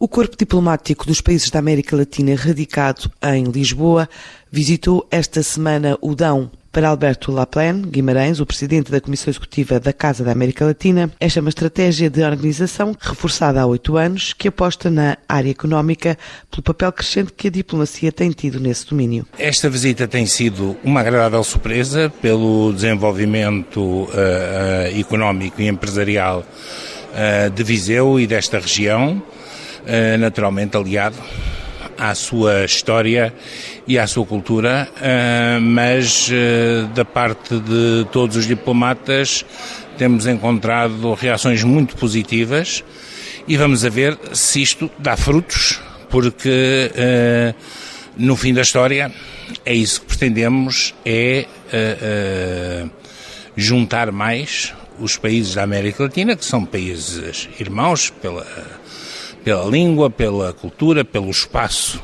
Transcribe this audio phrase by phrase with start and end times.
[0.00, 4.08] O corpo diplomático dos países da América Latina radicado em Lisboa
[4.48, 6.52] visitou esta semana o Dão.
[6.70, 11.40] Para Alberto Laplane Guimarães, o presidente da Comissão Executiva da Casa da América Latina, esta
[11.40, 16.16] é uma estratégia de organização reforçada há oito anos que aposta na área económica
[16.48, 19.26] pelo papel crescente que a diplomacia tem tido nesse domínio.
[19.36, 24.08] Esta visita tem sido uma agradável surpresa pelo desenvolvimento uh,
[24.96, 29.20] económico e empresarial uh, de Viseu e desta região.
[29.90, 31.16] Eh, naturalmente aliado
[31.96, 33.32] à sua história
[33.86, 39.46] e à sua cultura, eh, mas eh, da parte de todos os diplomatas
[39.96, 42.84] temos encontrado reações muito positivas
[43.48, 45.80] e vamos a ver se isto dá frutos,
[46.10, 46.60] porque
[48.14, 49.10] no fim da história
[49.64, 51.46] é isso que pretendemos, é
[53.56, 58.46] juntar mais os países da América Latina, que são países irmãos pela
[59.48, 62.00] pela língua, pela cultura, pelo espaço uh,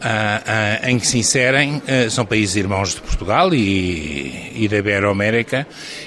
[0.00, 5.64] uh, em que se inserem, uh, são países irmãos de Portugal e, e da Ibero-América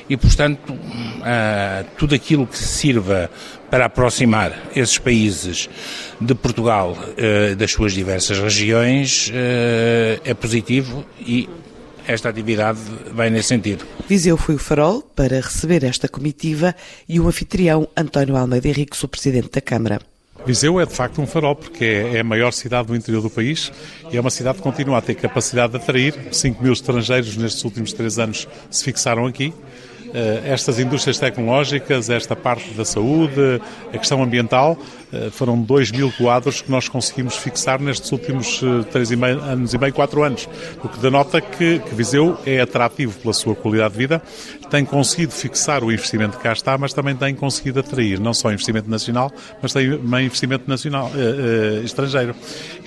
[0.10, 0.78] e, portanto,
[1.98, 3.32] tudo aquilo que sirva
[3.72, 5.70] para aproximar esses países
[6.20, 6.98] de Portugal,
[7.58, 9.32] das suas diversas regiões,
[10.26, 11.48] é positivo e
[12.08, 12.80] esta atividade
[13.14, 13.86] vai nesse sentido.
[14.08, 16.76] Viseu foi o farol para receber esta comitiva
[17.08, 20.00] e o anfitrião António Almeida Henriques, o Presidente da Câmara.
[20.46, 23.30] Viseu é de facto um farol, porque é, é a maior cidade do interior do
[23.30, 23.72] país
[24.12, 26.16] e é uma cidade que continua a ter capacidade de atrair.
[26.32, 29.54] 5 mil estrangeiros nestes últimos três anos se fixaram aqui.
[30.14, 33.62] Eh, estas indústrias tecnológicas, esta parte da saúde,
[33.94, 34.78] a questão ambiental,
[35.12, 39.78] eh, foram 2 mil quadros que nós conseguimos fixar nestes últimos 3 eh, anos e
[39.78, 40.48] meio, 4 anos,
[40.84, 44.22] o que denota que, que Viseu é atrativo pela sua qualidade de vida,
[44.70, 48.52] tem conseguido fixar o investimento que cá está, mas também tem conseguido atrair não só
[48.52, 52.36] investimento nacional, mas também investimento nacional, eh, estrangeiro.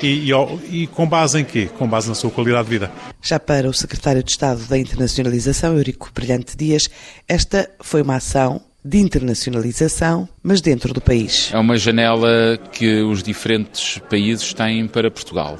[0.00, 1.68] E, e, e com base em quê?
[1.76, 2.90] Com base na sua qualidade de vida.
[3.20, 6.88] Já para o secretário de Estado da Internacionalização, Eurico Brilhante Dias,
[7.28, 11.50] esta foi uma ação de internacionalização, mas dentro do país.
[11.52, 15.56] É uma janela que os diferentes países têm para Portugal.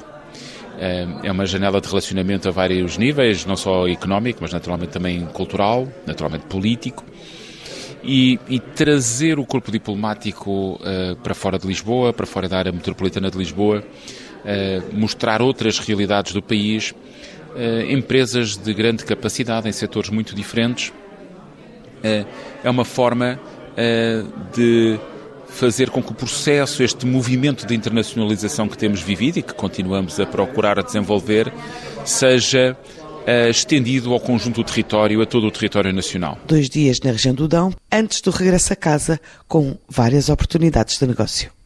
[1.23, 5.87] É uma janela de relacionamento a vários níveis, não só económico, mas naturalmente também cultural,
[6.05, 7.05] naturalmente político.
[8.03, 12.71] E, e trazer o corpo diplomático uh, para fora de Lisboa, para fora da área
[12.71, 19.71] metropolitana de Lisboa, uh, mostrar outras realidades do país, uh, empresas de grande capacidade em
[19.71, 20.91] setores muito diferentes,
[22.03, 23.39] é uma forma
[24.53, 24.99] de
[25.53, 30.19] fazer com que o processo, este movimento de internacionalização que temos vivido e que continuamos
[30.19, 31.53] a procurar a desenvolver,
[32.03, 32.75] seja
[33.23, 36.37] uh, estendido ao conjunto do território, a todo o território nacional.
[36.47, 41.07] Dois dias na região do Dão, antes do regresso a casa, com várias oportunidades de
[41.07, 41.51] negócio.